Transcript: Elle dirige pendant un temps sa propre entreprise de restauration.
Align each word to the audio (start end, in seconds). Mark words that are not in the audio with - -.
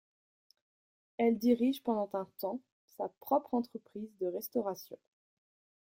Elle 1.17 1.37
dirige 1.37 1.83
pendant 1.83 2.09
un 2.15 2.27
temps 2.39 2.59
sa 2.97 3.07
propre 3.19 3.53
entreprise 3.53 4.09
de 4.19 4.25
restauration. 4.25 4.97